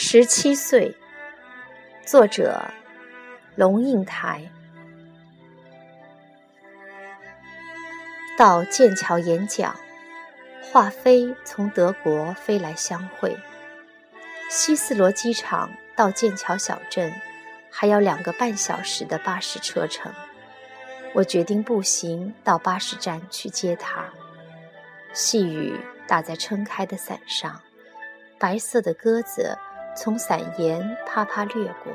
[0.00, 0.94] 十七岁，
[2.06, 2.64] 作者
[3.56, 4.48] 龙应台。
[8.38, 9.74] 到剑桥演讲，
[10.62, 13.36] 华妃从德国飞来相会。
[14.48, 17.12] 希斯罗机场到剑桥小镇
[17.68, 20.12] 还要两个半小时的巴士车程，
[21.12, 24.04] 我决定步行到巴士站去接她。
[25.12, 27.60] 细雨打在撑开的伞上，
[28.38, 29.58] 白色的鸽子
[30.00, 31.92] 从伞沿啪啪掠过，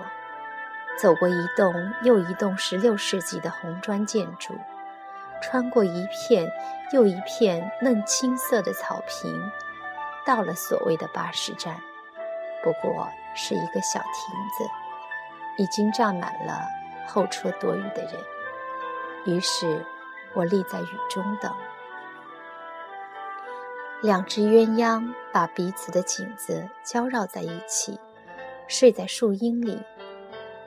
[1.00, 4.54] 走过一栋又一栋16世纪的红砖建筑，
[5.42, 6.52] 穿过一片
[6.92, 9.34] 又一片嫩青色的草坪，
[10.26, 11.80] 到了所谓的巴士站，
[12.62, 14.70] 不过是一个小亭子，
[15.58, 16.60] 已经站满了
[17.08, 18.14] 候车躲雨的人。
[19.26, 19.82] 于是，
[20.34, 21.50] 我立在雨中等。
[24.04, 27.98] 两只鸳鸯把彼此的颈子交绕在一起，
[28.68, 29.82] 睡在树荫里。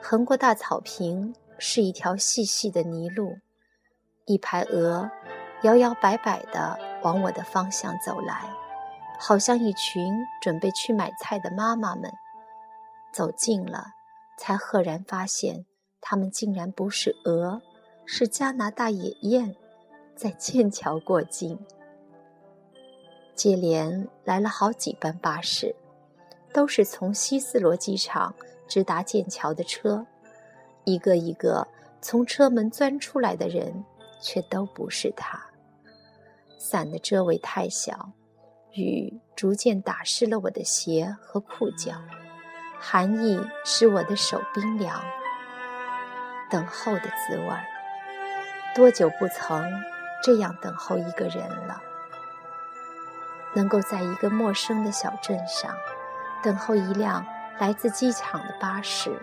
[0.01, 3.37] 横过大草坪是一条细细的泥路，
[4.25, 5.07] 一排鹅
[5.61, 8.49] 摇摇摆摆地往我的方向走来，
[9.19, 12.11] 好像一群准备去买菜的妈妈们。
[13.13, 13.85] 走近了，
[14.39, 15.67] 才赫然发现，
[16.01, 17.61] 它们竟然不是鹅，
[18.03, 19.55] 是加拿大野雁，
[20.15, 21.59] 在剑桥过境。
[23.37, 25.75] 接连来了好几班巴士，
[26.51, 28.33] 都是从希斯罗机场
[28.67, 30.05] 直达剑桥的车。
[30.83, 31.67] 一个一个
[32.01, 33.85] 从车门钻出来的人，
[34.19, 35.39] 却都不是他。
[36.57, 38.11] 伞的遮围太小，
[38.73, 41.93] 雨逐渐打湿了我的鞋和裤脚，
[42.79, 44.99] 寒意使我的手冰凉。
[46.49, 47.47] 等候的滋味，
[48.73, 49.69] 多久不曾
[50.23, 51.81] 这样等候一个人了？
[53.57, 55.75] 能够在一个陌生的小镇上
[56.43, 57.25] 等候一辆
[57.57, 59.19] 来自机场的巴士，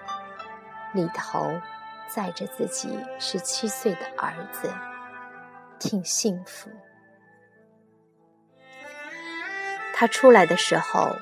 [0.93, 1.53] 里头
[2.09, 4.69] 载着自己十七岁的儿子，
[5.79, 6.69] 挺幸福。
[9.95, 11.15] 他出来的时候，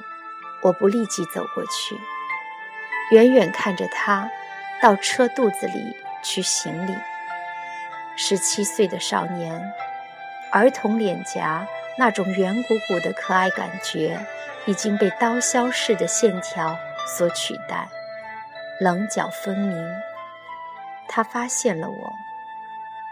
[0.62, 2.00] 我不立即走过去，
[3.10, 4.26] 远远看着他
[4.80, 5.94] 到车肚子里
[6.24, 6.96] 去行礼。
[8.16, 9.70] 十七岁的少年，
[10.50, 11.66] 儿童脸颊。
[11.98, 14.18] 那种圆鼓鼓的可爱感觉
[14.66, 16.76] 已经被刀削似的线条
[17.06, 17.88] 所取代，
[18.80, 19.94] 棱角分明。
[21.08, 22.12] 他发现了我，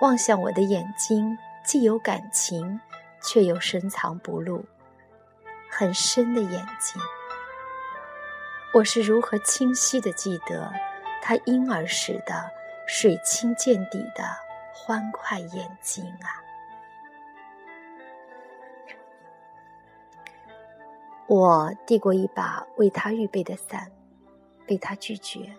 [0.00, 2.80] 望向我的眼睛，既有感情，
[3.22, 4.64] 却又深藏不露，
[5.70, 7.00] 很深的眼睛。
[8.72, 10.72] 我是如何清晰地记得
[11.20, 12.50] 他婴儿时的
[12.86, 14.24] 水清见底的
[14.72, 16.40] 欢快眼睛啊！
[21.30, 23.88] 我递过一把为他预备的伞，
[24.66, 25.54] 被他拒绝。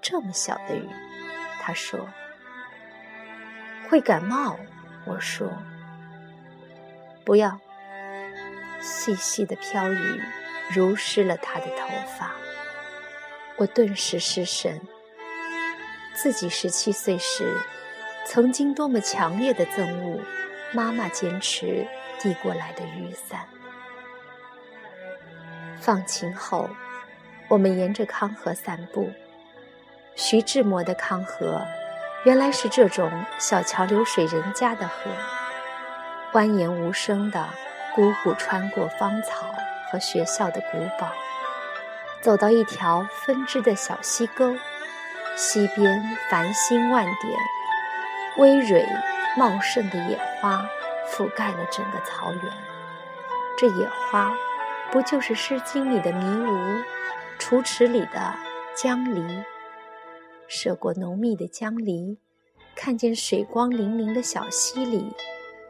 [0.00, 0.88] 这么小的雨，
[1.60, 1.98] 他说
[3.90, 4.56] 会感冒。
[5.06, 5.50] 我说
[7.24, 7.58] 不要。
[8.80, 10.22] 细细的飘雨
[10.72, 12.30] 濡湿了他的头发，
[13.56, 14.80] 我顿时失神。
[16.14, 17.56] 自己十七岁时，
[18.24, 20.20] 曾经多么强烈的憎恶
[20.72, 21.84] 妈妈坚持
[22.20, 23.44] 递过来的雨伞。
[25.80, 26.68] 放晴后，
[27.48, 29.10] 我们沿着康河散步。
[30.14, 31.62] 徐志摩的康河，
[32.24, 35.10] 原来是这种小桥流水人家的河，
[36.32, 37.48] 蜿蜒无声的，
[37.94, 39.46] 汩汩穿过芳草
[39.90, 41.12] 和学校的古堡，
[42.20, 44.56] 走到一条分支的小溪沟，
[45.36, 47.38] 溪边繁星万点，
[48.36, 48.84] 葳蕤
[49.36, 50.68] 茂盛的野花
[51.08, 52.52] 覆盖了整个草原。
[53.56, 54.34] 这野花。
[54.90, 56.50] 不就是《诗经》里的迷芜，
[57.38, 58.34] 《楚辞》里的
[58.74, 59.22] 江离？
[60.46, 62.18] 涉过浓密的江离，
[62.74, 65.12] 看见水光粼粼的小溪里，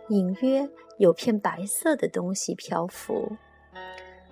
[0.08, 0.68] 隐约
[0.98, 3.36] 有片白色的东西漂浮。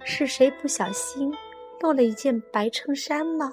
[0.05, 1.35] 是谁不小心
[1.81, 3.53] 落了一件白衬衫吗？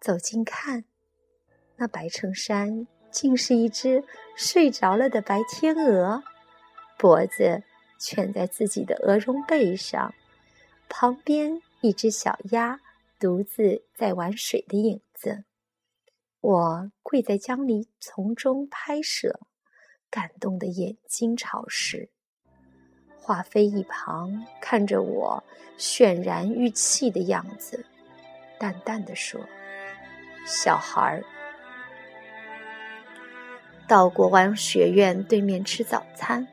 [0.00, 0.82] 走近看，
[1.76, 4.02] 那白衬衫竟是一只
[4.34, 6.24] 睡着了的白天鹅，
[6.98, 7.62] 脖子。
[7.98, 10.14] 蜷在自己的鹅绒背上，
[10.88, 12.80] 旁边一只小鸭
[13.18, 15.44] 独自在玩水的影子。
[16.40, 19.40] 我跪在江里丛中拍摄，
[20.08, 22.10] 感动的眼睛潮湿。
[23.20, 25.42] 华妃一旁看着我
[25.76, 27.84] 泫然欲泣的样子，
[28.58, 29.40] 淡淡的说
[30.46, 31.24] ：“小孩儿，
[33.86, 36.46] 到国王学院对面吃早餐。”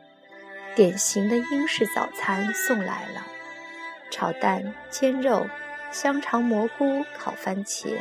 [0.75, 3.25] 典型的英式早餐送来了，
[4.12, 5.48] 炒蛋、煎肉、
[5.89, 7.98] 香肠、蘑菇、烤番茄，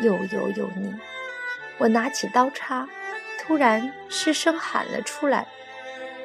[0.00, 0.94] 又油又腻。
[1.78, 2.86] 我拿起刀叉，
[3.40, 5.46] 突然失声喊了出来：“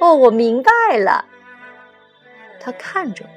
[0.01, 1.23] 哦，我明白了！”
[2.59, 3.29] 他看着我，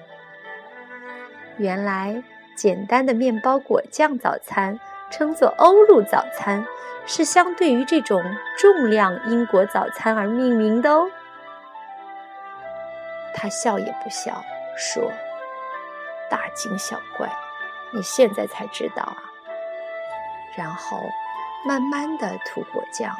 [1.58, 2.24] 原来
[2.56, 4.80] 简单的面包果酱早餐
[5.12, 6.66] 称作欧陆早餐，
[7.06, 8.20] 是相对于这种
[8.58, 11.08] 重量英国早餐而命名的哦。
[13.42, 14.40] 他笑也不笑，
[14.76, 15.10] 说
[16.30, 17.28] ：“大惊小怪，
[17.92, 19.18] 你现在才知道啊。”
[20.56, 21.02] 然后。
[21.64, 23.16] 慢慢的涂果酱，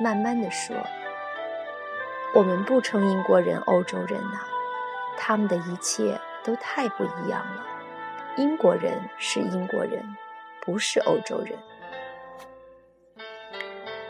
[0.00, 0.74] 慢慢的说
[2.34, 4.40] ：“我们不称英国人欧洲人呐，
[5.16, 7.64] 他们的一切都太不一样了。
[8.34, 10.16] 英国人是英国人，
[10.60, 11.56] 不是欧洲人。”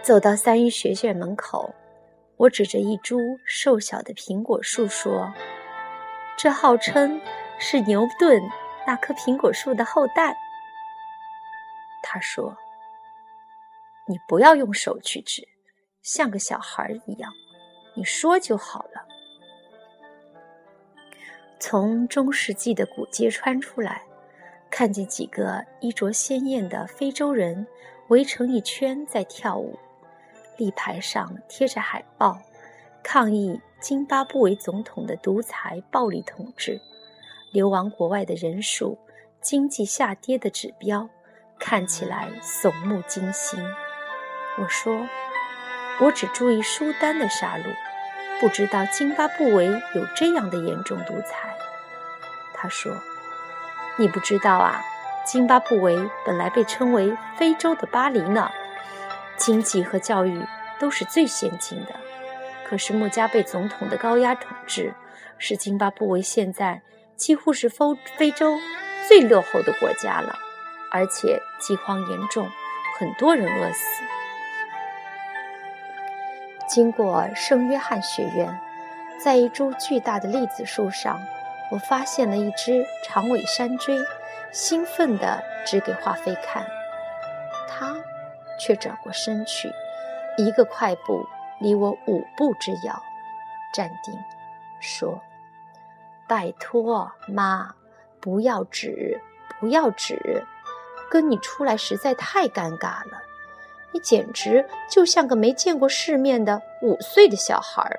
[0.00, 1.75] 走到三一学院门口，
[2.37, 5.33] 我指着一株瘦小的苹果树说
[6.37, 7.21] ：“这号称
[7.59, 8.43] 是牛顿
[8.87, 10.37] 那棵苹果树的后代。”
[12.03, 12.56] 他说。
[14.09, 15.43] 你不要用手去指，
[16.00, 17.33] 像个小孩一样，
[17.97, 19.05] 你说就好了。
[21.59, 24.00] 从中世纪的古街穿出来，
[24.71, 27.67] 看见几个衣着鲜艳的非洲人
[28.06, 29.77] 围成一圈在跳舞，
[30.56, 32.38] 立牌上贴着海报，
[33.03, 36.81] 抗议津巴布韦总统的独裁暴力统治，
[37.53, 38.99] 流亡国外的人数，
[39.41, 41.08] 经济下跌的指标，
[41.58, 43.62] 看起来耸目惊心。
[44.58, 45.06] 我说
[46.00, 47.75] ：“我只注意苏丹的杀戮，
[48.41, 51.55] 不知道津巴布韦有这样的严重独裁。”
[52.55, 52.97] 他说
[53.99, 54.82] ：“你不知道啊，
[55.25, 58.50] 津巴布韦本来被称为非洲的巴黎呢，
[59.37, 60.41] 经济和教育
[60.79, 61.94] 都是最先进的。
[62.67, 64.93] 可是穆加贝总统的高压统治，
[65.38, 66.83] 使津巴布韦现在
[67.15, 67.79] 几乎是非
[68.17, 68.59] 非洲
[69.06, 70.37] 最落后的国家了，
[70.91, 72.50] 而且饥荒严重，
[72.99, 74.03] 很多人饿死。”
[76.69, 78.59] 经过圣约翰学院，
[79.23, 81.21] 在一株巨大的栗子树上，
[81.71, 83.97] 我发现了一只长尾山锥，
[84.50, 86.67] 兴奋地指给华妃看。
[88.58, 89.70] 却转过身去，
[90.37, 91.26] 一个快步
[91.61, 93.03] 离我五步之遥，
[93.73, 94.14] 站定，
[94.81, 95.20] 说
[96.29, 97.75] ：“拜托，妈，
[98.20, 99.20] 不要指，
[99.61, 100.44] 不要指，
[101.11, 103.23] 跟你出来实在太尴尬了。”
[103.93, 107.99] 你简直就像个没见过世面的五岁的小孩儿。